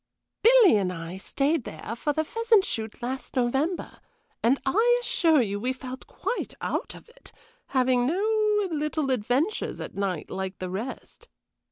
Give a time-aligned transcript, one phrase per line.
[0.41, 3.99] "Billy and I stayed there for the pheasant shoot last November,
[4.41, 7.31] and I assure you we felt quite out of it,
[7.67, 11.27] having no little adventures at night like the rest.